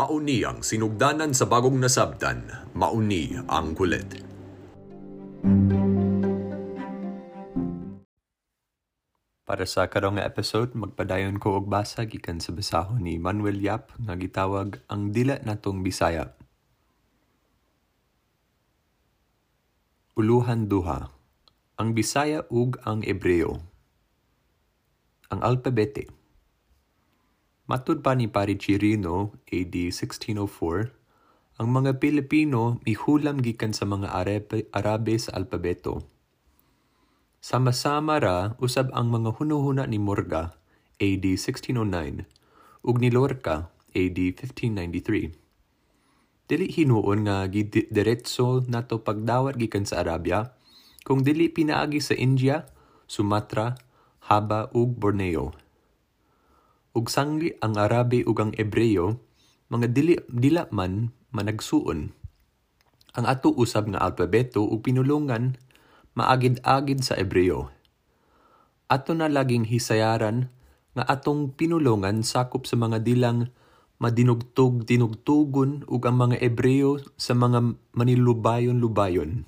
[0.00, 4.08] Mauni ang sinugdanan sa bagong nasabtan, mauni ang kulit.
[9.44, 13.92] Para sa karong nga episode, magpadayon ko og basa gikan sa basahon ni Manuel Yap
[14.00, 16.32] nga gitawag ang dila natong Bisaya.
[20.16, 21.12] Uluhan duha.
[21.76, 23.60] Ang Bisaya ug ang Ebreo.
[25.28, 26.19] Ang alpabete.
[27.70, 30.90] Matud pa ni Pari Chirino, AD 1604,
[31.62, 36.02] ang mga Pilipino mihulam gikan sa mga Arabe, Arabe sa alpabeto.
[37.38, 40.58] Sama-sama ra usab ang mga hunuhuna ni Morga,
[40.98, 42.26] AD 1609,
[42.82, 46.50] ug ni Lorca, AD 1593.
[46.50, 50.58] Dili hinuon nga gidiretso nato pagdawat gikan sa Arabia,
[51.06, 52.66] kung dili pinaagi sa India,
[53.06, 53.78] Sumatra,
[54.26, 55.69] Haba ug Borneo.
[56.90, 59.22] Ug sangli ang Arabe ug ang Ebreo,
[59.70, 62.10] mga dili dila man managsuon.
[63.14, 65.54] Ang ato usab nga alpabeto ug pinulungan
[66.18, 67.70] maagid-agid sa Ebreo.
[68.90, 70.50] Ato na laging hisayaran
[70.98, 73.54] nga atong pinulungan sakop sa mga dilang
[74.02, 79.46] madinugtog-dinugtugon ug ang mga Ebreo sa mga manilubayon-lubayon.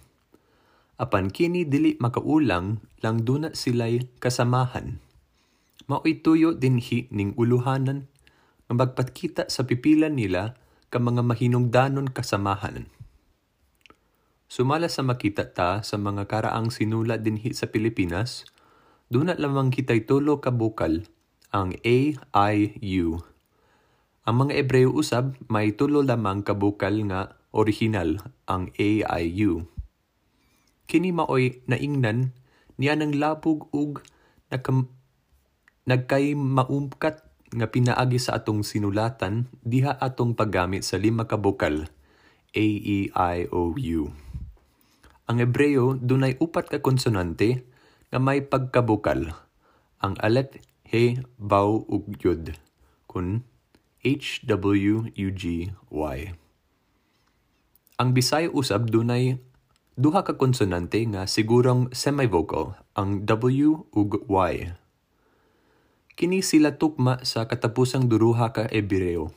[1.02, 5.02] Apan kini dili makaulang lang duna sila'y kasamahan.
[5.90, 8.06] Mao'y tuyo dinhi ning uluhanan
[8.70, 10.54] nga magpatkita sa pipilan nila
[10.92, 12.86] ka mga mahinungdanon kasamahan.
[14.52, 18.44] Sumala sa makita ta sa mga karaang sinulat dinhi sa Pilipinas,
[19.08, 21.08] dunat lamang kitay tulo ka bukal,
[21.48, 21.98] ang A,
[22.36, 22.56] I,
[23.00, 23.24] U.
[24.28, 29.64] Ang mga Ebreo usab may tulo lamang ka bukal nga original, ang A, I, U.
[30.84, 32.36] Kini maoy naingnan
[32.76, 34.04] niya ng labog ug
[34.52, 34.92] nakam,
[35.86, 41.90] nagkay maumkat nga pinaagi sa atong sinulatan diha atong paggamit sa lima ka bukal,
[42.52, 44.02] A, E, I, O, U.
[45.28, 47.64] Ang Ebreo dunay upat ka konsonante
[48.12, 49.32] nga may pagkabukal.
[50.02, 52.58] Ang aleph, he, baw ug yod
[53.12, 53.44] kun
[54.02, 56.18] H, W, U, G, Y.
[58.00, 59.38] Ang Bisaya usab dunay
[59.94, 64.74] duha ka konsonante nga sigurong semivocal, ang W ug Y.
[66.12, 69.32] Kini sila tukma sa katapusang duruha ka Ebreo.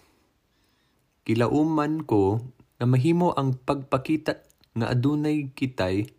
[1.23, 2.43] Kilauman ko
[2.75, 4.43] nga mahimo ang pagpakita
[4.75, 6.11] nga adunay kitay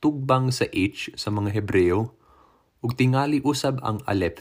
[0.00, 2.16] tugbang sa H sa mga Hebreo
[2.80, 4.40] ug tingali usab ang Aleph.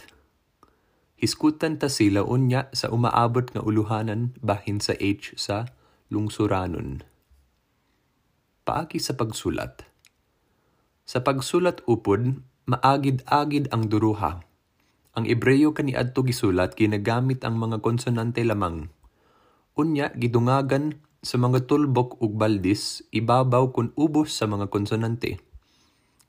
[1.19, 5.67] Hiskutan ta sila unya sa umaabot nga uluhanan bahin sa H sa
[6.07, 7.03] lungsuranon.
[8.63, 9.83] Paagi sa pagsulat.
[11.03, 14.48] Sa pagsulat upod, maagid-agid ang duruha.
[15.19, 18.87] Ang Ebreo kaniadto gisulat ginagamit ang mga konsonante lamang.
[19.75, 25.43] Unya gidungagan sa mga tulbok ug baldis, ibabaw kun ubos sa mga konsonante.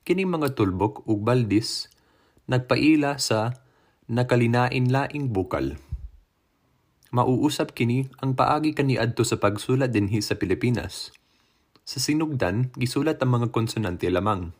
[0.02, 1.86] Kining mga tulbok ug baldis
[2.50, 3.62] nagpaila sa
[4.10, 5.78] nakalinain-laing bukal.
[7.14, 11.14] Mauusap kini ang paagi kaniadto sa pagsulat dinhi sa Pilipinas.
[11.86, 14.50] Sa sinugdan, gisulat ang mga konsonante lamang.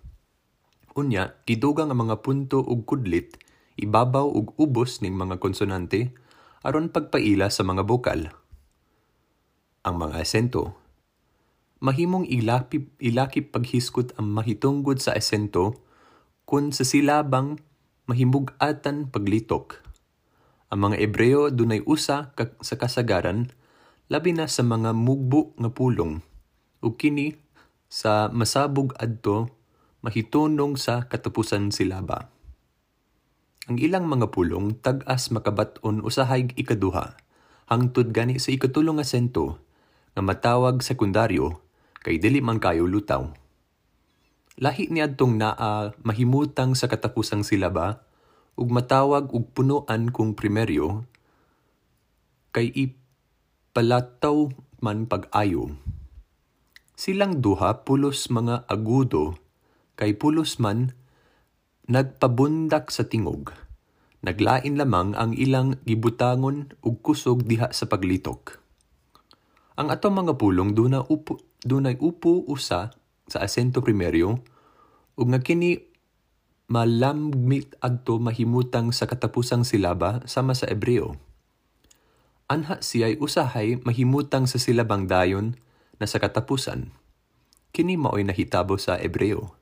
[0.95, 3.50] Unya, gidugang ang mga punto ug kudlit,
[3.81, 6.13] ibabaw ug ubos ning mga konsonante
[6.61, 8.29] aron pagpaila sa mga bukal
[9.81, 10.77] ang mga asento.
[11.81, 15.81] Mahimong ilakip, ilakip paghiskot ang mahitungod sa asento
[16.45, 17.57] kung sa silabang
[18.05, 19.81] mahimugatan paglitok.
[20.69, 23.49] Ang mga Ebreo dunay usa sa kasagaran
[24.13, 26.21] labi na sa mga mugbo nga pulong
[26.85, 27.39] ug kini
[27.89, 29.49] sa masabog adto
[30.05, 32.29] mahitunong sa katapusan silaba.
[33.69, 37.19] Ang ilang mga pulong tag-as makabat-on usahay ikaduha
[37.69, 39.61] hangtod gani sa ikatulong asento
[40.17, 41.61] nga matawag sekundaryo
[42.01, 43.29] kay dili man kayo lutaw.
[44.61, 48.05] Lahi niadtong naa mahimutang sa katapusang silaba
[48.57, 51.05] ug matawag ug punuan kung primeryo
[52.57, 55.77] kay ipalataw man pag-ayo.
[56.97, 59.37] Silang duha pulos mga agudo
[59.97, 60.93] kay pulos man
[61.91, 63.51] nagpabundak sa tingog.
[64.23, 68.63] Naglain lamang ang ilang gibutangon ug kusog diha sa paglitok.
[69.75, 72.95] Ang atong mga pulong duna upo, dunay upo usa
[73.27, 74.39] sa asento primeryo
[75.19, 75.83] ug nga kini
[76.71, 81.19] malamgmit adto mahimutang sa katapusang silaba sama sa Ebreo.
[82.47, 85.59] Anha siya'y usahay mahimutang sa silabang dayon
[85.99, 86.95] na sa katapusan.
[87.75, 89.60] Kini maoy nahitabo sa Ebreo.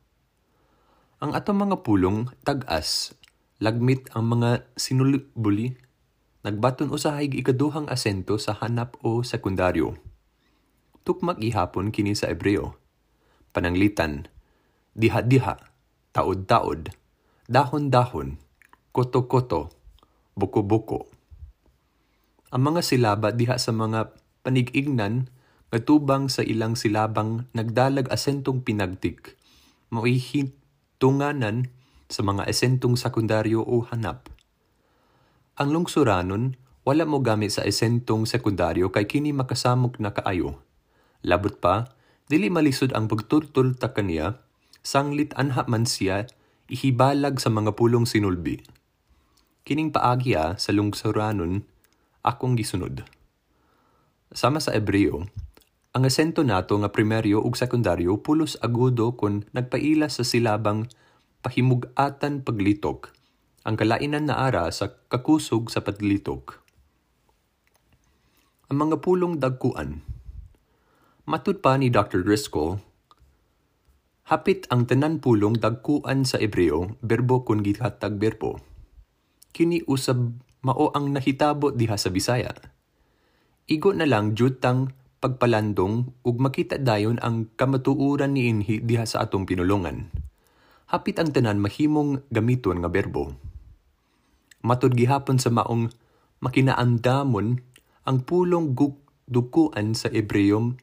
[1.19, 3.11] Ang atong mga pulong tag-as,
[3.59, 5.75] lagmit ang mga sinulbuli
[6.47, 9.99] nagbaton usahay ikaduhang asento sa hanap o sekundaryo.
[11.03, 12.79] Tukmak ihapon kini sa Ebreo.
[13.51, 14.31] Pananglitan,
[14.95, 15.59] diha-diha,
[16.15, 16.95] taod-taod,
[17.51, 18.39] dahon-dahon,
[18.95, 19.75] koto-koto,
[20.39, 21.11] buko-buko.
[22.55, 24.15] Ang mga silaba diha sa mga
[24.47, 25.35] panig-ignan
[25.75, 29.35] katubang sa ilang silabang nagdalag asentong pinagtik,
[30.99, 31.71] maihitunganan
[32.11, 34.27] sa mga asentong sekundaryo o hanap.
[35.55, 40.59] Ang lungsuranon, wala mo gamit sa asentong sekundaryo kay kini makasamok na kaayo.
[41.23, 41.95] Labot pa,
[42.27, 44.43] dili malisod ang pagturtul ta kaniya,
[44.83, 46.27] sanglit anha man siya,
[46.67, 48.59] ihibalag sa mga pulong sinulbi.
[49.63, 51.63] Kining paagya sa lungsuranon,
[52.27, 53.07] akong gisunod.
[54.35, 55.31] Sama sa Ebreo,
[55.97, 60.85] ang asento nato nga primeryo ug sekundaryo pulos agudo kon nagpaila sa silabang
[61.41, 63.15] pahimugatan paglitok,
[63.65, 66.61] ang kalainan na ara sa kakusog sa paglitok.
[68.69, 70.05] Ang mga pulong dagkuan.
[71.25, 72.21] Matud pa ni Dr.
[72.21, 72.81] Driscoll,
[74.29, 78.61] hapit ang tanan pulong dagkuan sa Ebreo, berbo kun gihatag berbo.
[79.57, 82.53] Kini usab mao ang nahitabo diha sa Bisaya.
[83.69, 89.45] Igo na lang jutang pagpalandong ug makita dayon ang kamatuuran ni inhi diha sa atong
[89.45, 90.11] pinulungan.
[90.89, 93.35] Hapit ang tanan mahimong gamiton nga berbo.
[94.65, 95.93] Matud gihapon sa maong
[96.41, 97.61] makinaandamon
[98.09, 98.97] ang pulong guk
[99.29, 100.79] dukuan sa Ebreo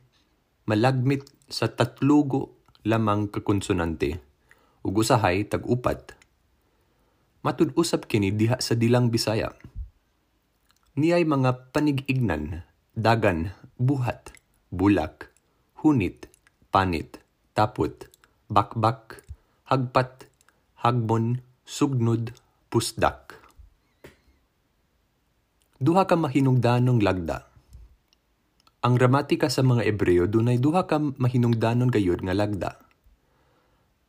[0.70, 4.22] malagmit sa tatlugo lamang kakonsonante
[4.86, 6.26] ug usahay tag-upat
[7.46, 9.54] matud usab kini diha sa dilang Bisaya.
[10.98, 12.66] Niyay mga panig-ignan,
[12.98, 14.36] dagan, buhat,
[14.72, 15.32] bulak,
[15.82, 16.28] hunit,
[16.72, 17.20] panit,
[17.54, 17.94] tapot,
[18.48, 19.24] bakbak,
[19.68, 20.28] hagpat,
[20.80, 22.36] hagbon, sugnod,
[22.72, 23.40] pusdak.
[25.82, 27.48] Duha ka mahinungdanong lagda.
[28.86, 32.72] Ang gramatika sa mga Ebreo dunay duha ka mahinungdanon gayud nga lagda.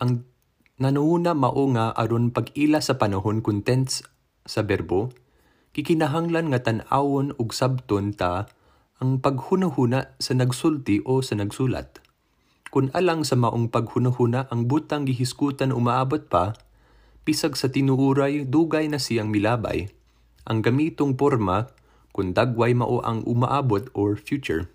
[0.04, 0.28] Ang
[0.76, 4.04] Nanuuna mao nga aron pag-ila sa panahon kun tense
[4.44, 5.08] sa berbo,
[5.72, 8.44] kikinahanglan nga tan-awon ug sabton ta
[8.96, 12.00] ang paghunahuna sa nagsulti o sa nagsulat.
[12.72, 16.56] Kung alang sa maong paghunahuna ang butang gihiskutan umaabot pa,
[17.28, 19.92] pisag sa tinuuray dugay na siyang milabay,
[20.48, 21.68] ang gamitong porma
[22.16, 24.72] kung dagway mao ang umaabot or future.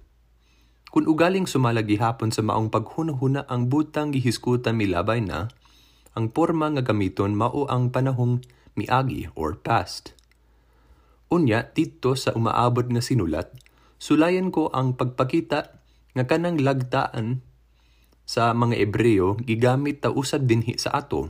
[0.94, 5.50] Kung ugaling sumalagi hapon sa maong paghunahuna ang butang gihiskutan milabay na,
[6.14, 8.44] ang porma nga gamiton mao ang panahong
[8.78, 10.14] miagi or past.
[11.32, 13.56] Unya, dito sa umaabot nga sinulat,
[14.02, 15.78] sulayan ko ang pagpakita
[16.18, 17.46] nga kanang lagtaan
[18.26, 21.30] sa mga Ebreo gigamit ta usad dinhi sa ato.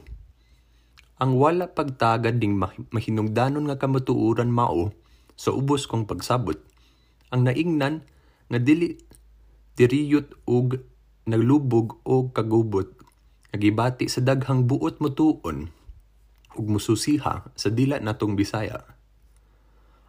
[1.19, 2.55] Ang wala pagtagad ding
[2.95, 4.95] mahinungdanon nga kamatuuran mao
[5.35, 6.55] sa ubos kong pagsabot.
[7.35, 8.07] Ang naingnan
[8.47, 8.95] nga dili
[9.75, 10.79] diriyot ug
[11.27, 12.89] naglubog o kagubot
[13.51, 15.67] nagibati sa daghang buot motuon
[16.55, 18.79] ug mususiha sa dila natong Bisaya.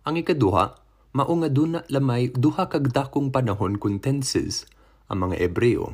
[0.02, 0.81] Ang ikaduha,
[1.12, 4.64] mao nga duna lamay duha kag dakong panahon kun tenses
[5.12, 5.92] ang mga Ebreo.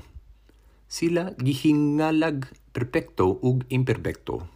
[0.86, 4.46] Sila gihingalag perpekto ug imperpekto.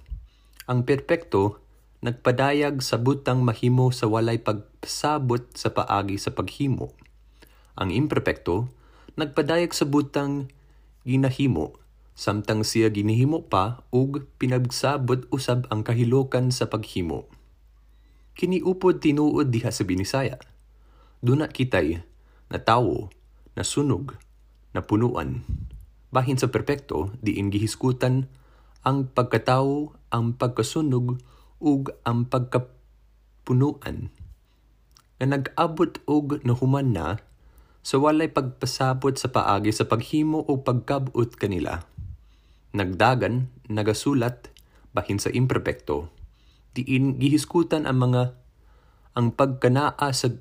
[0.70, 1.58] Ang perpekto
[2.06, 6.94] nagpadayag sa butang mahimo sa walay pagsabot sa paagi sa paghimo.
[7.74, 8.70] Ang imperpekto
[9.18, 10.46] nagpadayag sa butang
[11.02, 11.74] ginahimo
[12.14, 17.26] samtang siya ginihimo pa ug pinagsabot usab ang kahilokan sa paghimo.
[18.38, 20.51] Kiniupod tinuod diha sa Binisaya.
[21.22, 22.02] Duna kitay
[22.50, 23.08] na tawo,
[23.54, 24.18] na sunog,
[24.74, 25.46] na punuan.
[26.12, 28.28] Bahin sa perpekto, diin gihiskutan
[28.82, 31.22] ang pagkatawo, ang pagkasunog,
[31.62, 34.10] ug ang pagkapunuan.
[35.22, 37.22] Nga nag-abot og nahuman na
[37.86, 41.86] sa walay pagpasabot sa paagi sa paghimo o pagkabot kanila
[42.72, 44.48] nagdagan, nagasulat,
[44.96, 46.08] bahin sa imperpekto,
[46.72, 48.22] diin gihiskutan ang mga
[49.12, 50.32] ang pagkanaa sa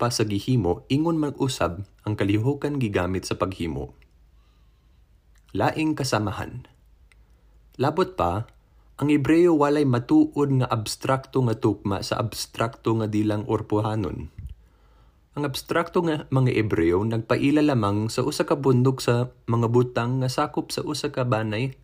[0.00, 3.92] pasagihimo ingon mag-usab ang kalihukan gigamit sa paghimo.
[5.52, 6.64] Laing kasamahan.
[7.76, 8.48] Labot pa,
[8.96, 14.32] ang Hebreo walay matuod nga abstrakto nga tukma sa abstrakto nga dilang orpohanon.
[15.36, 20.28] Ang abstrakto nga mga Ebreo nagpaila lamang sa usa ka bundok sa mga butang nga
[20.28, 21.76] sakop sa usa ka banay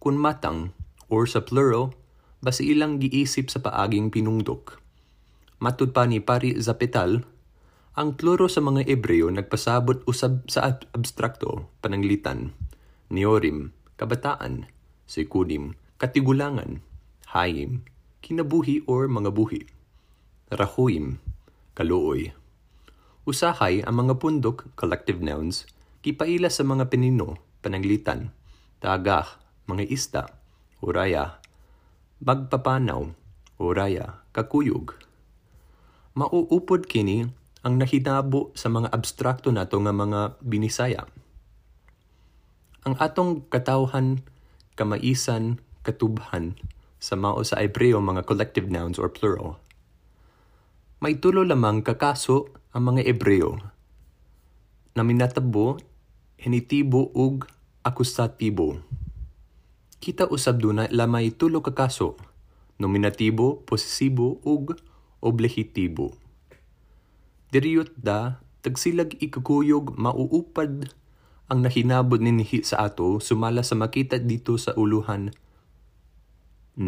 [0.00, 0.76] kun matang
[1.08, 1.96] or sa plural
[2.44, 4.76] basi ilang giisip sa paaging pinungdok.
[5.64, 7.24] Matud pa ni Pari Zapetal,
[7.94, 12.50] ang kloro sa mga Ebreo nagpasabot usab sa abstrakto, pananglitan,
[13.06, 14.66] neorim, kabataan,
[15.06, 16.82] sikudim, katigulangan,
[17.30, 17.86] hayim,
[18.18, 19.62] kinabuhi or mga buhi.
[20.50, 21.22] rahuim,
[21.78, 22.34] kaluoy.
[23.30, 25.62] Usahay ang mga pundok, collective nouns,
[26.02, 28.34] kipaila sa mga pinino, pananglitan,
[28.82, 29.38] tagah,
[29.70, 30.22] mga isda,
[30.82, 31.38] uraya,
[32.18, 33.06] magpapanaw,
[33.62, 34.98] uraya, kakuyog.
[36.18, 41.08] Mauupod kini ang nahinabo sa mga abstrakto nato nga mga binisaya.
[42.84, 44.20] Ang atong katawhan,
[44.76, 46.60] kamaisan, katubhan,
[47.00, 49.60] sa mao sa Hebreo mga collective nouns or plural.
[51.00, 53.60] May tulo lamang kakaso ang mga Hebreo
[54.92, 55.80] na minatabo,
[56.36, 57.48] hinitibo ug
[57.80, 58.80] akusatibo.
[60.00, 62.16] Kita usab duna lamay tulo kakaso,
[62.76, 64.76] nominatibo, posesibo ug
[65.24, 66.23] oblehitibo.
[67.54, 70.90] Diriyot da, tagsilag ikakuyog mauupad
[71.46, 75.30] ang nahinabod ninhi sa ato sumala sa makita dito sa uluhan
[76.74, 76.82] 9.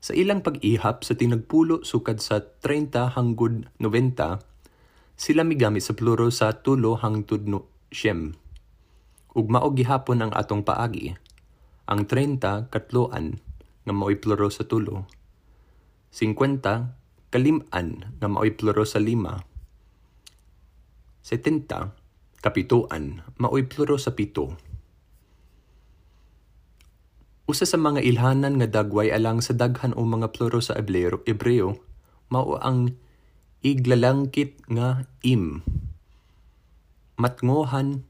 [0.00, 4.40] Sa ilang pag-ihap sa tinagpulo sukad sa 30 hangtod 90,
[5.20, 8.40] sila migamit sa pluro sa tulo hangtod no siyem.
[9.36, 11.12] Ug mao gihapon ang atong paagi.
[11.92, 13.36] Ang 30 katloan
[13.84, 15.04] nga mao'y pluro sa tulo.
[16.08, 17.04] 50
[17.36, 19.44] kalim-an nga mao'y pluro sa lima.
[21.20, 21.68] 70
[22.40, 24.56] kapituan mao'y pluro sa pito.
[27.44, 31.76] Usa sa mga ilhanan nga dagway alang sa daghan o mga pluro sa Ebreo, Ebreo
[32.32, 32.96] mao ang
[33.60, 35.60] iglalangkit nga im.
[37.20, 38.00] Matngohan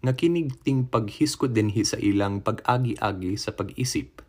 [0.00, 4.24] nga kinigting paghiskod dinhi sa ilang pag-agi-agi sa pag-isip.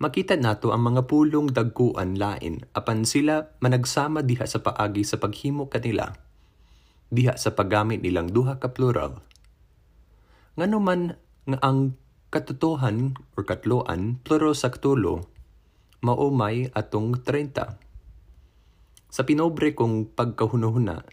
[0.00, 5.68] Makita nato ang mga pulong dagkuan lain apan sila managsama diha sa paagi sa paghimo
[5.68, 6.08] kanila
[7.12, 9.20] diha sa paggamit nilang duha ka plural.
[10.56, 11.98] Ngano man nga ang
[12.30, 15.26] katotohan or katloan plural sa ktulo
[16.00, 17.76] maumay atong 30.
[19.10, 21.04] Sa pinobre kong pagkahunuhuna,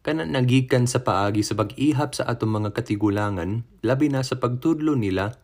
[0.00, 5.36] kana nagikan sa paagi sa pag-ihap sa atong mga katigulangan, labi na sa pagtudlo nila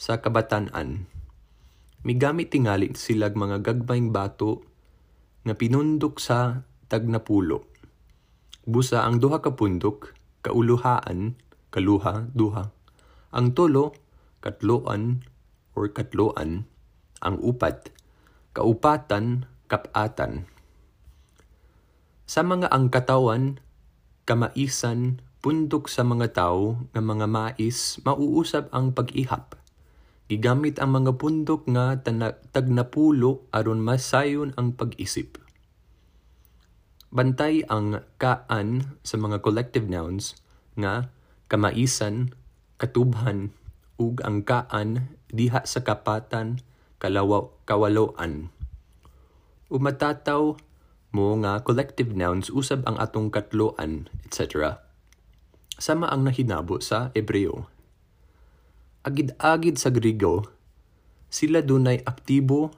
[0.00, 1.11] sa kabatanan.
[2.02, 4.66] Migamit tingali silag mga gagmayng bato
[5.46, 7.62] nga pinundok sa tagnapulo.
[8.66, 10.10] Busa ang duha ka pundok,
[10.42, 11.38] kauluhaan,
[11.70, 12.74] kaluha, duha.
[13.30, 13.94] Ang tulo,
[14.42, 15.22] katloan
[15.78, 16.66] or katloan,
[17.22, 17.94] ang upat,
[18.50, 20.50] kaupatan, kapatan.
[22.26, 23.62] Sa mga ang katawan,
[24.26, 29.61] kamaisan, pundok sa mga tao nga mga mais, mauusab ang pag-ihap.
[30.32, 32.00] Gigamit ang mga pundok nga
[32.56, 35.36] tagnapulo aron masayon ang pag-isip.
[37.12, 40.32] Bantay ang kaan sa mga collective nouns
[40.72, 41.12] nga
[41.52, 42.32] kamaisan,
[42.80, 43.52] katubhan,
[44.00, 46.64] ug ang kaan diha sa kapatan
[46.96, 48.48] kalawaw kawaloan.
[49.68, 50.56] Umatataw
[51.12, 54.80] mo nga collective nouns usab ang atong katloan, etc.
[55.76, 57.68] Sama ang nahinabo sa Ebreo.
[59.02, 60.46] Agid-agid sa Grigo,
[61.26, 62.70] sila dunay aktibo,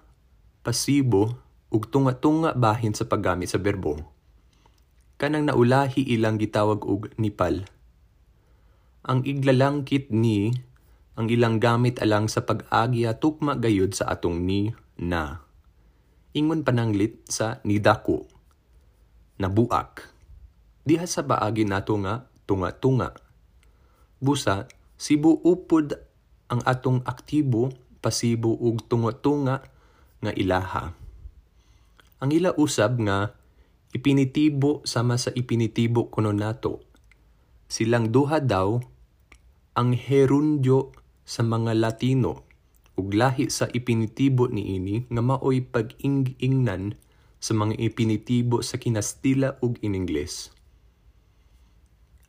[0.64, 1.36] pasibo,
[1.68, 4.00] ug tunga-tunga bahin sa paggamit sa berbo.
[5.20, 7.68] Kanang naulahi ilang gitawag og nipal.
[9.04, 10.48] Ang iglalangkit ni
[11.12, 15.44] ang ilang gamit alang sa pag-agya tukma gayud sa atong ni na.
[16.32, 18.24] Ingon pananglit sa nidako.
[19.38, 20.08] Nabuak.
[20.88, 23.12] Diha sa baagi nato nga tunga-tunga.
[24.24, 24.66] Busa,
[24.96, 26.13] sibu upod
[26.54, 29.66] ang atong aktibo, pasibo ug tunga-tunga
[30.22, 30.94] nga ilaha.
[32.22, 33.34] Ang ila usab nga
[33.90, 36.78] ipinitibo sama sa ipinitibo kuno nato.
[37.66, 38.78] Silang duha daw
[39.74, 40.94] ang herundyo
[41.26, 42.46] sa mga Latino
[42.94, 46.94] ug lahi sa ipinitibo niini nga maoy pag-ingingnan
[47.42, 50.54] sa mga ipinitibo sa Kinastila ug Iningles.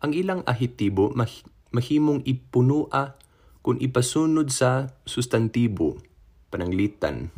[0.01, 3.15] Ang ilang ahitibo mah- mahimong ipunua
[3.65, 5.97] kung ipasunod sa sustantibo,
[6.53, 7.33] pananglitan,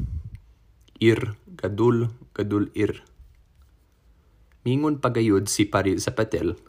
[1.00, 3.08] ir, gadul, gadul ir.
[4.68, 6.60] Mingon pagayod si Pari Zapatel,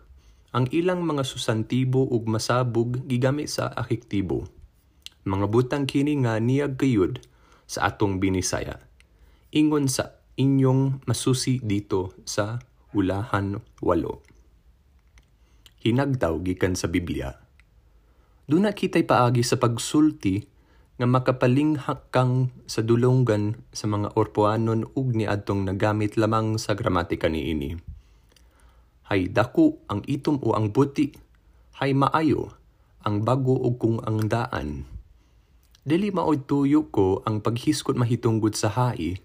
[0.55, 4.47] ang ilang mga sustantibo ug masabog gigamit sa ahektibo
[5.29, 7.21] mga butang kini nga niyag kayod
[7.69, 8.81] sa atong binisaya.
[9.53, 12.57] Ingon sa inyong masusi dito sa
[12.97, 14.25] ulahan walo.
[15.85, 17.48] Hinagdaw gikan sa Biblia.
[18.49, 20.41] Duna kitay paagi sa pagsulti
[20.97, 27.29] nga makapalinghak kang sa dulonggan sa mga orpoanon ug ni adtong nagamit lamang sa gramatika
[27.29, 27.77] niini.
[29.13, 31.13] Hay dako ang itom o ang buti,
[31.79, 32.57] hay maayo
[33.05, 34.89] ang bago ug kung ang daan
[35.89, 39.17] Dili maoy tuyo ko ang paghiskot mahitungod sa hai,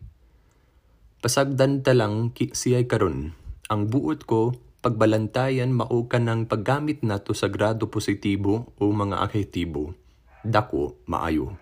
[1.19, 3.35] Pasagdan ta lang ki siyay karon.
[3.67, 9.95] Ang buot ko pagbalantayan mao kanang paggamit nato sa grado positibo o mga adhetibo.
[10.43, 11.55] Dako maayo.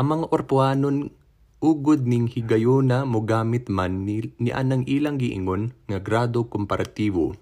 [0.00, 1.12] Ang mga orpuanon
[1.60, 7.36] ugod ning higayona mo gamit man ni, ni anang ilang giingon nga grado komparatibo.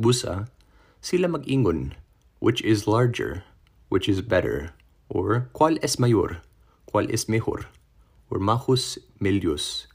[0.00, 0.48] Busa,
[1.04, 1.92] sila mag-ingon,
[2.40, 3.44] which is larger,
[3.92, 4.72] which is better,
[5.12, 6.40] or qual es mayor,
[6.88, 7.68] qual es mejor,
[8.32, 9.86] or majus melius.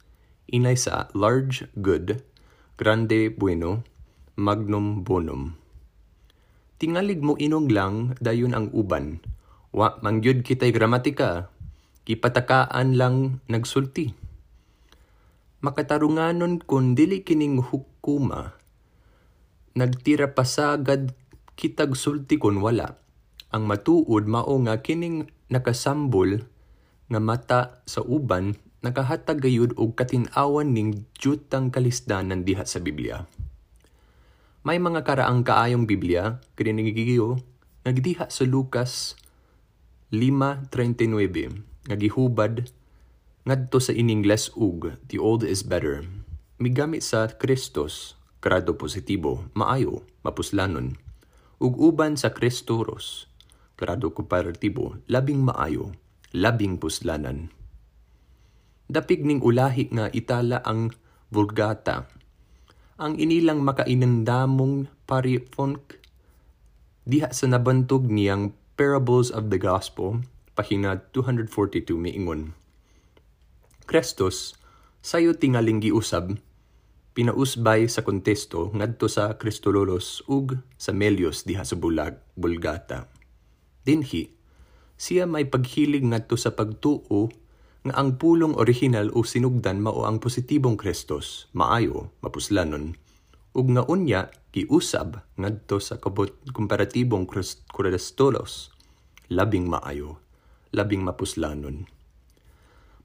[0.53, 2.21] Inay sa large, good,
[2.79, 3.83] grande, bueno,
[4.39, 5.59] magnum, bonum.
[6.79, 9.19] Tingalig mo inong lang dayon ang uban.
[9.75, 11.51] Wa mangyud kitay gramatika,
[12.07, 14.15] kipatakaan lang nagsulti.
[15.59, 18.55] Makatarunganon kun dili kining hukuma,
[19.75, 21.11] nagtira pasagad
[21.59, 22.95] kitag sulti kun wala.
[23.51, 26.47] Ang matuod mao nga kining nakasambol
[27.11, 33.27] nga mata sa uban nakahatag gayud og katin-awan ning jutang kalisdanan diha sa Biblia.
[34.63, 37.43] May mga karaang kaayong Biblia kini nagigiyo
[37.83, 39.19] nagdiha sa Lucas
[40.15, 42.71] 5:39 nagihubad
[43.43, 46.07] ngadto sa iningles ug the old is better.
[46.59, 50.95] Migamit sa Kristos grado positibo, maayo, mapuslanon.
[51.59, 53.27] Ug uban sa Kristoros
[53.75, 55.91] grado komparatibo, labing maayo,
[56.31, 57.51] labing puslanan
[58.89, 60.89] dapig ning ulahi nga itala ang
[61.29, 62.09] Vulgata.
[62.97, 66.01] Ang inilang makainandamong parifonk
[67.05, 70.25] diha sa nabantog niyang Parables of the Gospel,
[70.57, 72.57] pahina 242 miingon.
[73.85, 74.57] Krestos,
[75.05, 76.41] sayo tingaling giusab,
[77.13, 83.05] pinausbay sa kontesto ngadto sa Kristololos ug sa Melios diha sa Bulag, Bulgata.
[83.85, 84.33] Dinhi,
[84.99, 87.31] siya may paghilig ngadto sa pagtuo
[87.87, 92.99] nga ang pulong original o sinugdan mao ang positibong Kristos, maayo, mapuslanon,
[93.55, 97.23] ug nga unya giusab ngadto sa kabot komparatibong
[97.71, 98.73] Kristolos,
[99.31, 100.19] labing maayo,
[100.75, 101.85] labing mapuslanon.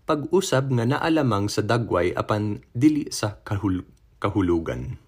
[0.05, 3.89] Pag-usab nga naalamang sa dagway apan dili sa kahul
[4.21, 5.01] kahulugan.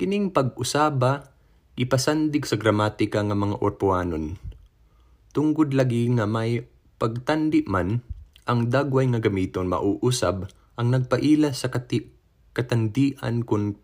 [0.00, 1.34] Kining pag-usaba
[1.76, 4.40] ipasandig sa gramatika nga mga orpuanon.
[5.34, 6.62] Tungod lagi nga may
[6.98, 8.00] pagtandi man,
[8.44, 12.12] ang dagway nga gamiton mauusab ang nagpaila sa kati,
[12.52, 13.78] katandian kun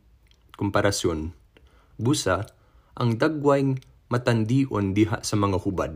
[0.59, 1.33] komparasyon.
[1.97, 2.45] Busa,
[2.99, 3.79] ang dagway
[4.11, 5.95] matandion diha sa mga hubad.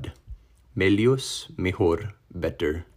[0.75, 2.89] Melios, mejor, better.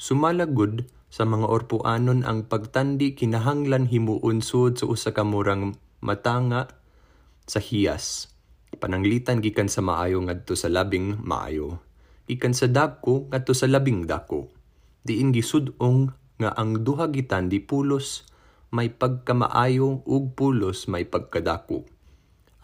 [0.00, 6.72] Sumalagod sa mga orpuanon ang pagtandi kinahanglan himuon sud sa usa ka murang matanga
[7.46, 8.32] sa hiyas.
[8.80, 11.91] Pananglitan gikan sa maayo ngadto sa labing maayo
[12.32, 14.48] ikan sa dako ngadto sa labing dako.
[15.02, 18.26] Diin gisudong nga ang duha gitan di pulos
[18.72, 21.84] may pagkamaayo ug pulos may pagkadako.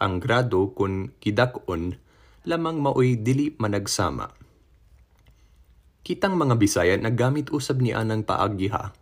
[0.01, 1.99] Ang grado kun kidakon
[2.47, 4.31] lamang maoy dili managsama.
[6.01, 8.95] Kitang mga Bisaya nagamit usab ni anang paagiha.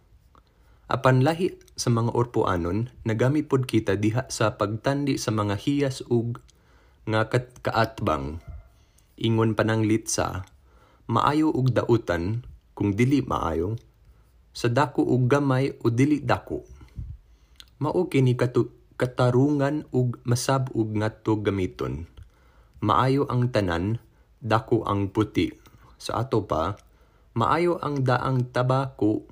[0.87, 6.39] Apan lahi sa mga orpoanon, nagamit pod kita diha sa pagtandi sa mga hiyas ug
[7.07, 7.27] nga
[7.63, 8.43] kaatbang
[9.15, 10.43] ingon pananglit sa
[11.07, 12.43] maayo ug dautan
[12.75, 13.79] kung dili maayo
[14.51, 16.67] sa dako ug gamay o dili dako.
[17.79, 18.35] Mao kini
[18.97, 22.09] katarungan ug masab ug ngadto gamiton.
[22.83, 24.03] Maayo ang tanan
[24.43, 25.49] dako ang puti.
[25.97, 26.77] Sa ato pa
[27.37, 29.25] maayo ang daang tabako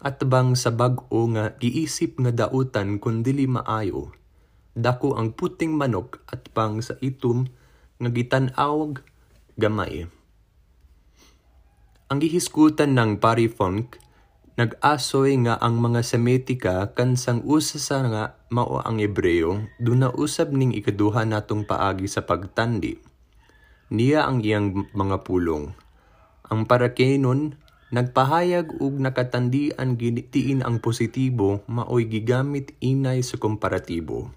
[0.00, 4.16] at bang sa bag-o nga giisip nga dautan kun dili maayo
[4.72, 7.44] dako ang puting manok at pang sa itom
[8.00, 9.04] nga gitan-awag
[9.60, 10.08] gamay.
[12.10, 14.02] Ang gihiskutan ng Parifunk
[14.58, 20.74] nag-asoy nga ang mga Semitika kansang usa sa nga mao ang Hebreo duna usab ning
[20.74, 22.98] ikaduha natong paagi sa pagtandi.
[23.94, 25.70] Niya ang iyang mga pulong.
[26.50, 27.54] Ang parakenon
[27.94, 34.34] nagpahayag ug nakatandian ginitiin ang positibo maoy gigamit inay sa komparatibo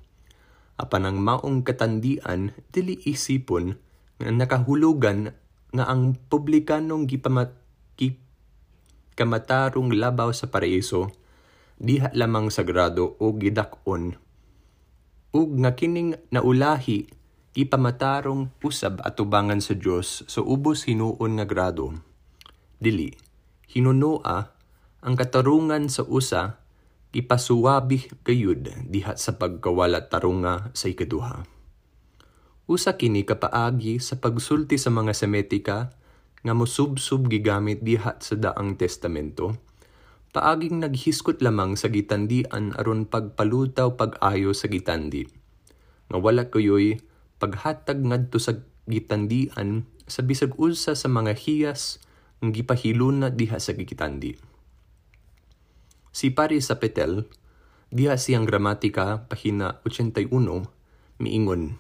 [0.78, 3.82] apan ang maong katandian dili isipon
[4.22, 5.34] nga nakahulugan
[5.74, 7.63] nga ang publikanong gipamat
[7.96, 8.18] gi,
[9.14, 11.14] kamatarong labaw sa paraiso
[11.78, 14.18] diha lamang sagrado o gidakon
[15.34, 17.10] ug nga kining naulahi
[17.58, 21.98] ipamatarong usab atubangan sa Dios sa ubos hinuon nga grado
[22.78, 23.14] dili
[23.74, 24.54] hinunoa
[25.04, 26.62] ang katarungan sa usa
[27.14, 31.46] ipasuwabi kayud diha sa pagkawala tarunga sa ikaduha.
[32.66, 35.94] Usa kini kapaagi sa pagsulti sa mga Semitika
[36.44, 39.56] nga mosubsub gigamit diha sa daang testamento
[40.34, 45.30] paaging naghiskot lamang sa gitandian aron pagpalutaw pag-ayo sa gitandi.
[46.10, 46.98] Nga wala kayoy
[47.38, 48.58] paghatag ngadto sa
[48.90, 52.02] gitandian sa bisag usa sa mga hiyas
[52.42, 54.34] ng gipahiluna diha sa gitandi.
[56.10, 57.30] Si Pari sa Petel,
[57.94, 60.34] diha siyang gramatika pahina 81,
[61.22, 61.78] miingon,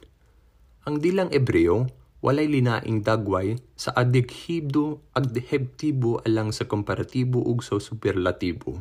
[0.85, 1.89] Ang dilang Ebreo,
[2.23, 8.79] walay linaing dagway sa adjektibo adjektibo alang sa komparatibo ug sa superlatibo.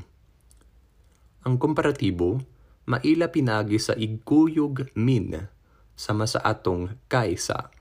[1.42, 2.38] Ang komparatibo
[2.86, 5.50] maila pinagi sa igkuyog min
[5.98, 7.74] sama sa atong kaysa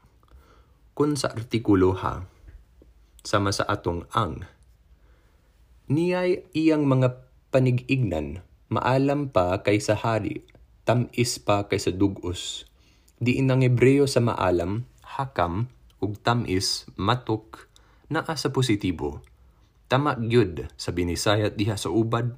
[0.97, 2.25] kun sa artikulo ha
[3.21, 4.41] sama sa atong ang.
[5.93, 7.21] Niyay iyang mga
[7.53, 8.41] panigignan
[8.73, 10.41] maalam pa kaysa hari
[10.89, 12.65] tamis pa kaysa dugos.
[13.21, 15.67] Di inang Hebreo sa maalam hakam
[15.99, 17.67] ug tamis matok
[18.11, 19.23] naa sa positibo.
[19.91, 22.35] Tama gyud sa binisayat diha sa ubad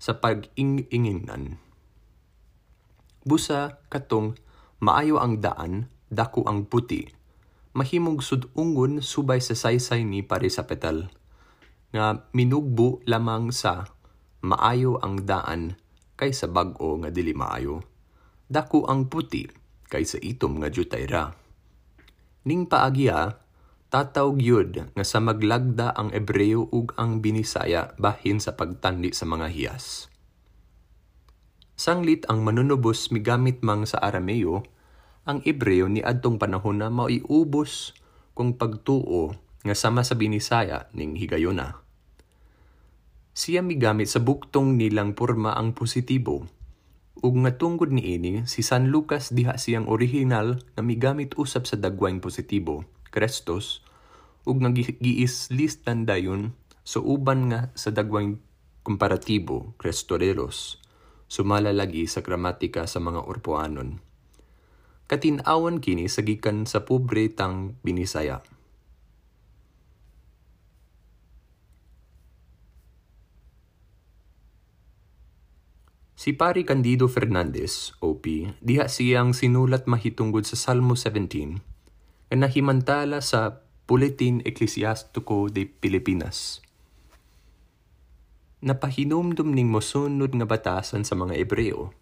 [0.00, 1.58] sa pag-ingingan.
[3.22, 4.34] Busa katong
[4.82, 7.06] maayo ang daan, dako ang puti.
[7.76, 11.12] Mahimog sudungon subay sa saysay ni pare sa petal.
[11.94, 13.86] Nga minugbo lamang sa
[14.42, 15.78] maayo ang daan
[16.18, 17.86] kaysa bag-o nga dili maayo.
[18.50, 19.46] Dako ang puti
[19.86, 21.39] kaysa itom nga jutay ra.
[22.40, 23.36] Ning paagya,
[23.92, 29.52] tataw gyud nga sa maglagda ang Ebreo ug ang Binisaya bahin sa pagtandi sa mga
[29.52, 30.08] hiyas.
[31.76, 34.64] Sanglit ang manunubos migamit mang sa Arameo,
[35.28, 37.92] ang Ebreo ni adtong panahon na maiubos
[38.32, 41.76] kung pagtuo nga sama sa Binisaya ning higayuna.
[43.36, 46.48] Siya migamit sa buktong nilang porma ang positibo
[47.20, 52.24] ug nga tungkod niini si San Lucas diha siyang original nga migamit usab sa dagwayng
[52.24, 53.84] positibo Krestos
[54.48, 58.40] ug nga giislistan dayon sa uban nga sa dagwayng
[58.80, 60.80] komparatibo Krestoreros
[61.28, 64.00] sumala lagi sa gramatika sa mga Urpoanon
[65.04, 68.40] katin-awan kini sa gikan sa pobre tang binisaya
[76.20, 78.28] Si Pari Candido Fernandez, OP,
[78.60, 86.60] diha siyang sinulat mahitungod sa Salmo 17 nga nahimantala sa Bulletin Ecclesiastico de Pilipinas.
[88.60, 91.96] Napahinumdum ning mosunod nga batasan sa mga Ebreo.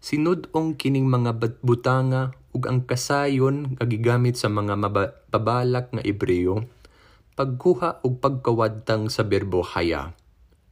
[0.00, 4.80] Sinudong kining mga butanga ug ang kasayon nga gigamit sa mga
[5.28, 6.64] mabalak nga Ebreo
[7.36, 10.16] pagkuha ug pagkawadtang sa berbo haya,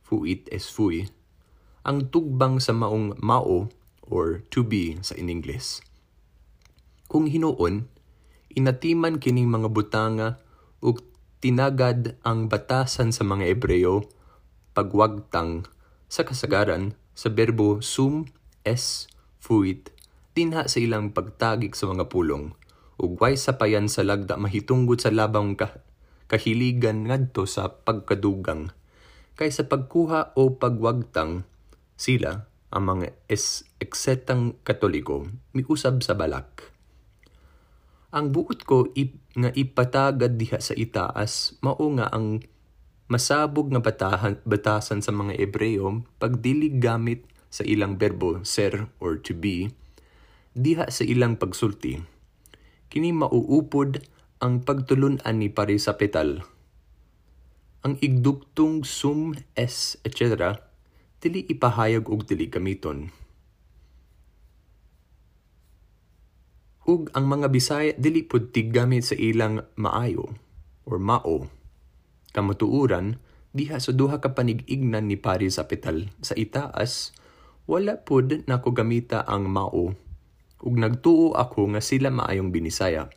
[0.00, 1.12] fuit es fui,
[1.86, 3.70] ang tugbang sa maong mao
[4.02, 5.78] or to be sa in English.
[7.06, 7.86] Kung hinuon,
[8.50, 10.42] inatiman kining mga butanga
[10.82, 10.98] ug
[11.38, 14.10] tinagad ang batasan sa mga Ebreo
[14.74, 15.70] pagwagtang
[16.10, 18.26] sa kasagaran sa berbo sum
[18.66, 19.06] es
[19.38, 19.94] fuit
[20.34, 22.52] dinha sa ilang pagtagik sa mga pulong
[22.98, 25.80] ug way sapayan sa lagda mahitungod sa labang ka
[26.26, 28.74] kahiligan ngadto sa pagkadugang
[29.38, 31.46] kaysa pagkuha o pagwagtang
[31.96, 35.24] sila, ang mga es eksetang katoliko,
[35.56, 36.72] miusab sa balak.
[38.12, 42.44] Ang buot ko ip, nga ipatagad diha sa itaas, mao nga ang
[43.08, 49.32] masabog nga batahan, batasan sa mga Ebreo pagdilig gamit sa ilang berbo ser or to
[49.32, 49.72] be,
[50.52, 52.00] diha sa ilang pagsulti.
[52.92, 54.04] Kini mauupod
[54.40, 56.44] ang pagtulunan ni pare sa petal.
[57.84, 60.65] Ang igduktong sum es etc
[61.26, 63.10] dili ipahayag og dili gamiton.
[66.86, 70.38] Ug ang mga Bisaya dili pud gamit sa ilang maayo
[70.86, 71.50] or mao.
[72.30, 73.18] Kamatuuran,
[73.50, 77.10] diha sa duha ka panig-ignan ni pari sa petal sa itaas,
[77.66, 79.98] wala pud nako gamita ang mao.
[80.62, 83.10] Ug nagtuo ako nga sila maayong binisaya.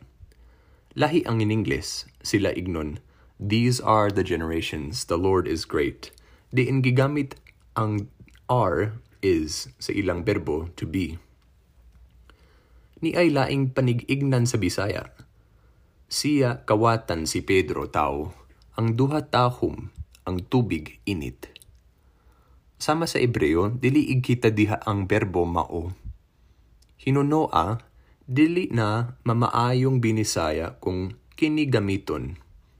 [0.98, 2.98] Lahi ang in English, sila ignon.
[3.38, 6.10] These are the generations, the Lord is great.
[6.50, 7.38] Diin gigamit
[7.78, 8.10] ang
[8.50, 11.20] are is sa ilang berbo to be.
[13.00, 15.14] Ni ay laing panig-ignan sa Bisaya.
[16.10, 18.34] Siya kawatan si Pedro tao,
[18.74, 19.88] ang duha tahom,
[20.26, 21.54] ang tubig init.
[22.80, 25.94] Sama sa Ebreo, dili igkita diha ang berbo mao.
[27.00, 27.78] Hinunoa,
[28.26, 32.36] dili na mamaayong binisaya kung kini gamiton.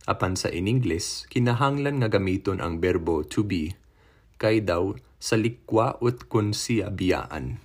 [0.08, 3.79] Apan sa in English, kinahanglan nga gamiton ang berbo to be
[4.40, 7.60] kay daw sa likwa ut kun siya biyaan.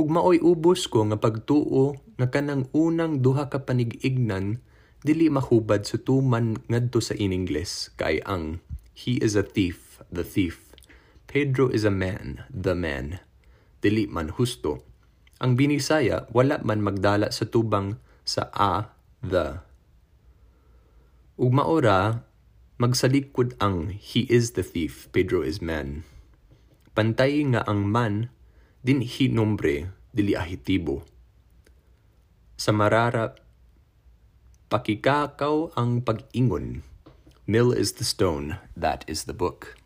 [0.00, 4.64] Ug maoy ubos ko nga pagtuo nga kanang unang duha ka panig-ignan
[5.04, 8.64] dili mahubad sa tuman ngadto sa in English kay ang
[8.96, 10.72] he is a thief, the thief.
[11.28, 13.20] Pedro is a man, the man.
[13.84, 14.86] Dili man husto.
[15.42, 19.60] Ang binisaya, wala man magdala sa tubang sa a, the.
[21.34, 22.22] Ug maora,
[22.74, 26.02] magsalikod ang he is the thief, Pedro is man.
[26.94, 28.30] Pantay nga ang man,
[28.82, 31.06] din hi nombre, dili ahitibo.
[32.58, 33.34] Sa marara,
[34.70, 36.86] pakikakaw ang pag-ingon.
[37.46, 39.78] Mill is the stone, that is the book.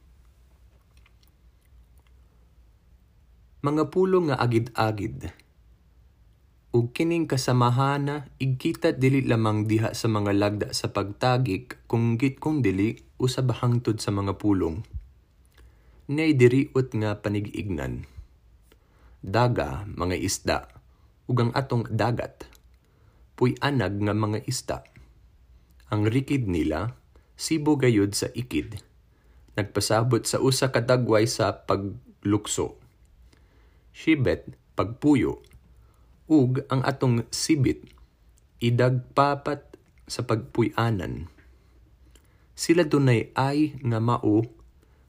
[3.60, 5.34] Mga pulo nga agid-agid.
[6.78, 12.62] Ug kining kasamahana igkita dili lamang diha sa mga lagda sa pagtagik kung git kung
[12.62, 14.86] dili usab hangtod sa mga pulong.
[16.06, 18.06] Nay diriot nga panigignan.
[19.18, 20.70] Daga, mga isda,
[21.26, 22.46] ug ang atong dagat.
[23.34, 24.86] Puy anag nga mga isda.
[25.90, 26.94] Ang rikid nila
[27.34, 28.78] sibo gayud sa ikid.
[29.58, 32.78] Nagpasabot sa usa ka dagway sa paglukso.
[33.90, 34.46] Shibet
[34.78, 35.42] pagpuyo.
[36.28, 37.88] Ug ang atong sibit
[38.60, 39.64] idagpapat
[40.04, 41.32] sa pagpuyanan.
[42.58, 44.44] Sila dunay ay nga mao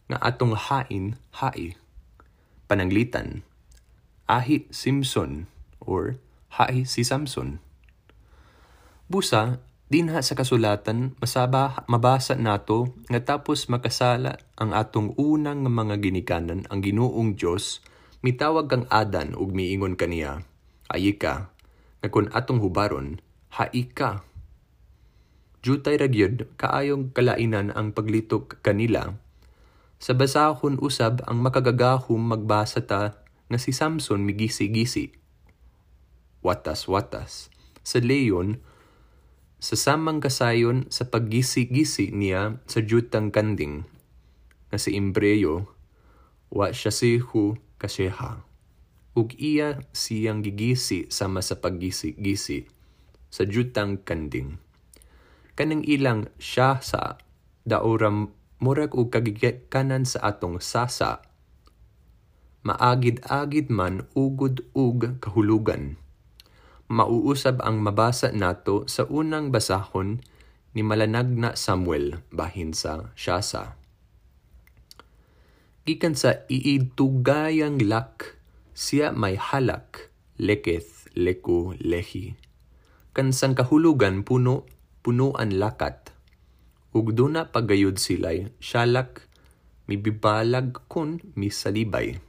[0.10, 1.75] nga atong hain hai.
[2.69, 3.41] Pananglitan.
[4.29, 5.49] Ahi Simpson
[5.82, 6.21] or
[6.53, 7.58] hai si Samson.
[9.10, 9.58] Busa,
[9.89, 16.86] dinha sa kasulatan, masaba mabasa nato nga tapos makasala ang atong unang mga ginikanan ang
[16.86, 17.82] Ginoong Dios
[18.21, 20.45] mitawag kang Adan ug miingon kaniya,
[20.89, 21.54] ayi ka,
[22.02, 23.21] nga kun atong hubaron,
[23.56, 24.25] hai ka.
[25.60, 29.19] Jutay ragyod kaayong kalainan ang paglitok kanila.
[29.99, 33.19] Sa basahon usab ang makagagahom magbasa ta
[33.52, 35.12] nga si Samson migisi-gisi.
[36.39, 37.52] Watas-watas.
[37.84, 38.63] Sa leyon,
[39.60, 43.84] sa samang kasayon sa paggisi-gisi niya sa jutang kanding,
[44.71, 45.67] nga si Imbreyo,
[46.47, 48.48] wa siya si hu kasyeha.
[49.17, 52.69] Ug iya siyang gigisi sama sa paggisi-gisi
[53.30, 54.58] sa jutang kanding.
[55.54, 57.22] Kanang ilang siya sa
[57.65, 61.24] daoram murag ug kagikanan sa atong sasa.
[62.65, 65.95] Maagid-agid man ugod ug kahulugan.
[66.89, 70.26] Mauusab ang mabasa nato sa unang basahon
[70.74, 73.78] ni malanag na Samuel bahin sa Shasa.
[75.86, 78.38] Gikan sa iidtugayang lak,
[78.80, 80.08] siya may halak,
[80.39, 82.39] leketh, leku, lehi.
[83.12, 84.63] Kansang kahulugan puno,
[85.04, 86.15] punuan lakat.
[86.96, 89.28] Ug duna pagayod silay, shalak,
[89.92, 92.24] mibibalag kun misalibay.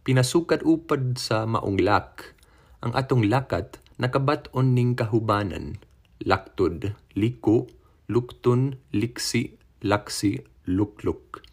[0.00, 2.32] Pinasukat upad sa maong lak,
[2.80, 5.76] ang atong lakat nakabat-on ning kahubanan,
[6.24, 7.68] laktod, liko,
[8.08, 11.51] luktun, liksi, laksi, lukluk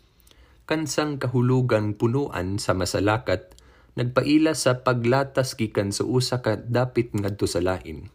[0.70, 3.58] kansang kahulugan punuan sa masalakat,
[3.98, 8.14] nagpaila sa paglatas gikan sa usa ka dapit ngadto sa lain.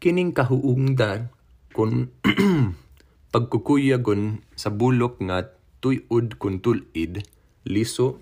[0.00, 1.28] Kining kahuungda
[1.76, 2.08] kun
[3.36, 5.52] pagkukuyagon sa bulok nga
[5.84, 7.28] tuyod kun tulid,
[7.68, 8.16] liso,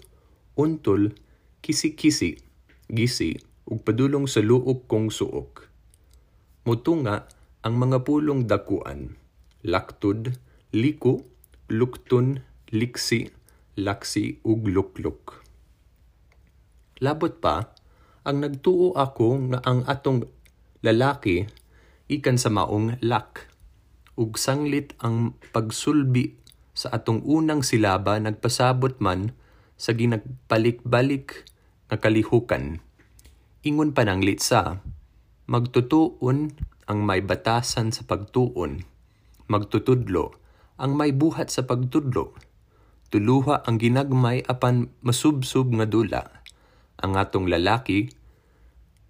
[0.59, 1.14] untol,
[1.62, 2.42] kisi-kisi,
[2.90, 3.38] gisi,
[3.70, 5.70] ug padulong sa luok kong suok.
[6.66, 7.31] Mutunga
[7.62, 9.14] ang mga pulong dakuan,
[9.62, 10.35] laktod,
[10.74, 11.22] liko,
[11.70, 13.29] luktun, liksi,
[13.77, 15.44] laksi ug lukluk.
[17.03, 17.74] Labot pa,
[18.24, 20.24] ang nagtuo ako nga ang atong
[20.81, 21.44] lalaki
[22.09, 23.53] ikan sa maong lak.
[24.14, 26.38] Ug sanglit ang pagsulbi
[26.72, 29.35] sa atong unang silaba nagpasabot man
[29.74, 31.50] sa ginagpalik-balik
[31.90, 32.81] nga kalihukan.
[33.66, 34.81] Ingon pa ng litsa,
[35.50, 38.85] magtutuon ang may batasan sa pagtuon,
[39.48, 40.37] magtutudlo
[40.74, 42.35] ang may buhat sa pagtudlo,
[43.09, 46.23] tuluha ang ginagmay apan masubsub nga dula.
[47.01, 48.12] Ang atong lalaki,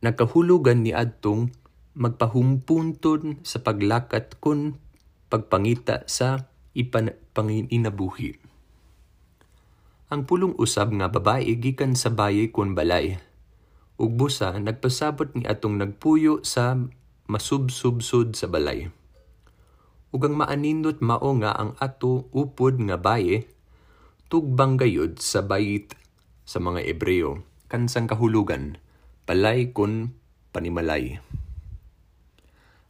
[0.00, 1.52] nakahulugan ni adtong
[1.94, 4.82] magpahumpunton sa paglakat kun
[5.30, 8.34] pagpangita sa ipaninabuhi.
[10.10, 13.18] Ang pulong usab nga babae gikan sa bayay kun balay.
[13.94, 16.76] Ug busa nagpasabot ni atong nagpuyo sa
[17.30, 18.90] masubsubsud sa balay.
[20.14, 23.53] Ug ang maanindot mao nga ang ato upod nga baye
[24.32, 25.92] tugbang gayud sa bayit
[26.48, 28.80] sa mga Ebreo, kansang kahulugan,
[29.28, 30.16] palay kun
[30.54, 31.20] panimalay.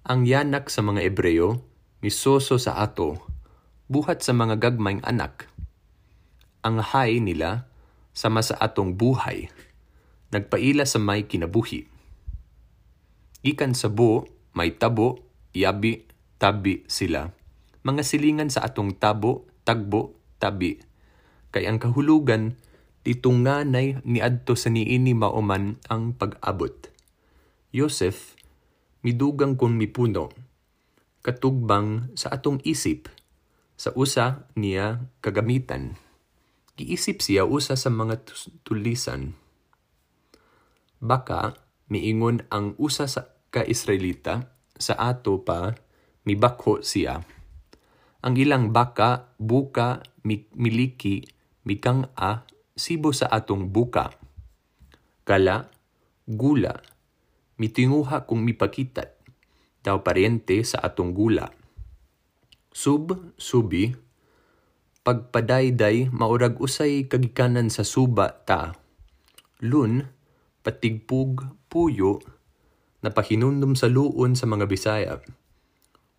[0.04, 1.64] Ang yanak sa mga Ebreo,
[2.04, 3.18] misoso sa ato,
[3.88, 5.48] buhat sa mga gagmayng anak.
[6.60, 7.66] Ang hay nila,
[8.14, 9.50] sama sa atong buhay,
[10.30, 11.90] nagpaila sa may kinabuhi.
[13.42, 14.22] Ikan sa bu,
[14.54, 15.18] may tabo,
[15.50, 16.06] yabi,
[16.38, 17.34] tabi sila.
[17.82, 20.93] Mga silingan sa atong tabo, tagbo, tabi.
[21.54, 22.58] Kay ang kahulugan,
[23.06, 26.74] ditong nganay ni adto sa niini mauman ang pag-abot.
[27.70, 28.34] Yosef,
[29.06, 30.34] midugang kung mipuno,
[31.22, 33.06] katugbang sa atong isip,
[33.78, 35.94] sa usa niya kagamitan.
[36.74, 38.26] Giisip siya usa sa mga
[38.66, 39.38] tulisan.
[40.98, 41.54] Baka,
[41.86, 45.70] miingon ang usa sa ka-Israelita, sa ato pa,
[46.26, 47.22] mibakho siya.
[48.26, 51.33] Ang ilang baka, buka, miliki,
[51.64, 52.44] mikang a,
[52.76, 54.12] sibo sa atong buka.
[55.24, 55.72] Kala,
[56.28, 56.84] gula,
[57.56, 59.16] mitinguha kung mipakitat,
[59.84, 61.48] daw paryente sa atong gula.
[62.72, 63.92] Sub, subi,
[65.04, 68.76] pagpadayday maurag usay kagikanan sa suba ta.
[69.60, 70.08] Lun,
[70.64, 72.24] patigpug, puyo,
[73.04, 75.14] napahinundom sa luon sa mga Bisaya.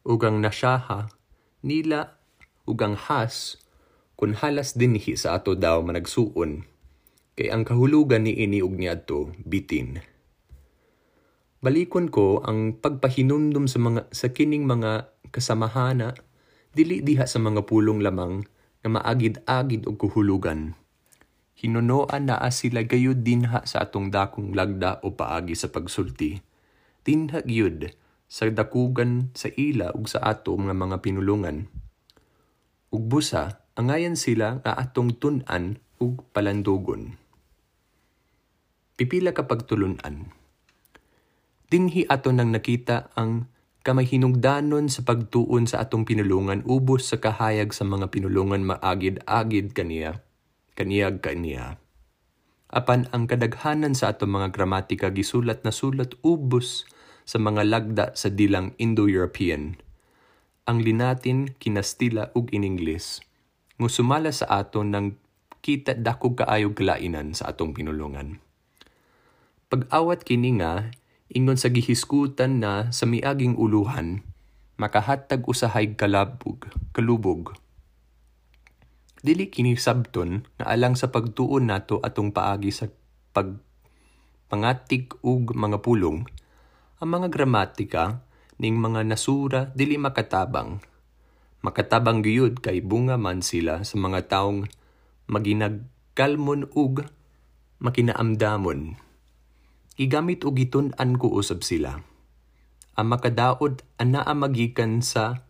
[0.06, 1.10] Ugang nasyaha,
[1.66, 2.22] nila,
[2.70, 3.58] ugang has,
[4.16, 6.64] kun halas dinhi sa ato daw managsuon,
[7.36, 10.00] kay ang kahulugan ni ini ug niadto bitin.
[11.60, 16.16] Balikon ko ang pagpahinumdum sa mga sa kining mga kasamahana
[16.72, 18.46] dili diha sa mga pulong lamang
[18.80, 20.78] nga maagid-agid og kuhulugan.
[21.56, 26.38] Hinunoan na sila gayud dinha sa atong dakong lagda o paagi sa pagsulti.
[27.02, 27.90] Dinha gyud
[28.30, 31.66] sa dakugan sa ila ug sa ato nga mga pinulungan.
[32.94, 37.20] Ug busa angayan sila nga atong tun-an ug palandugon.
[38.96, 40.32] Pipila ka pagtulunan.
[41.68, 43.52] Dinhi ato nang nakita ang
[43.84, 50.24] kamahinungdanon sa pagtuon sa atong pinulungan ubos sa kahayag sa mga pinulungan maagid-agid kaniya,
[50.80, 51.76] kaniyag kaniya.
[52.72, 56.88] Apan ang kadaghanan sa atong mga gramatika gisulat na sulat ubos
[57.28, 59.76] sa mga lagda sa dilang Indo-European.
[60.66, 62.64] Ang linatin kinastila ug in
[63.76, 65.08] Ingles Ngusumala sa aton ng
[65.60, 68.40] kita dakog kaayog kalainan sa atong pinulungan.
[69.68, 70.96] Pag-awat kini nga,
[71.28, 74.24] ingon sa gihiskutan na sa miaging uluhan,
[74.80, 77.60] makahatag usahay kalabog, kalubog.
[79.20, 82.88] Dili kini sabton na alang sa pagtuon nato atong paagi sa
[83.36, 83.60] pag
[84.48, 86.24] pangatik ug mga pulong,
[87.04, 88.24] ang mga gramatika
[88.56, 90.95] ning mga nasura dili makatabang
[91.66, 94.70] Makatabang giyud kay bunga man sila sa mga taong
[95.26, 97.02] maginagkalmon ug
[97.82, 99.02] makinaamdamon.
[99.98, 102.06] Igamit og gitun-an ko usab sila.
[102.94, 105.42] Ang makadaod anaa magikan sa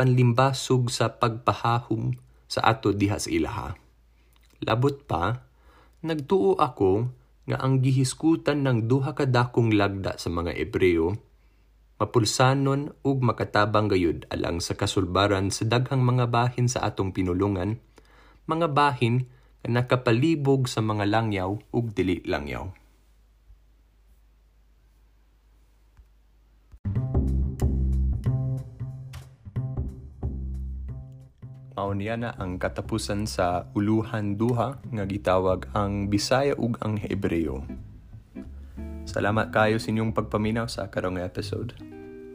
[0.00, 2.16] panlimbasog sa pagpahahom
[2.48, 3.76] sa ato diha sa ilaha.
[4.64, 5.44] Labot pa,
[6.00, 7.12] nagtuo ako
[7.44, 11.20] nga ang gihiskutan ng duha ka dakong lagda sa mga Ebreo
[12.00, 17.76] mapulsanon ug makatabang gayud alang sa kasulbaran sa daghang mga bahin sa atong pinulungan,
[18.48, 19.28] mga bahin
[19.60, 22.72] nga nakapalibog sa mga langyaw ug dili langyaw.
[31.80, 37.64] Mao na ang katapusan sa uluhan duha nga gitawag ang Bisaya ug ang Hebreo.
[39.10, 41.74] Salamat kayo sa inyong pagpaminaw sa karong episode.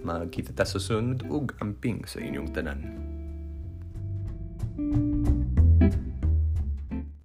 [0.04, 2.80] Magkita ta sa sunod ug amping sa inyong tanan.
[4.76, 5.15] thank you